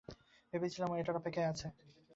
[0.53, 1.67] ভেবেছিলাম ও এটার অপেক্ষায় আছে।